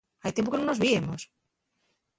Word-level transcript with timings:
Hai 0.23 0.31
tiempu 0.33 0.51
que 0.51 0.59
nun 0.59 0.67
nos 0.69 0.81
víemos. 0.83 1.21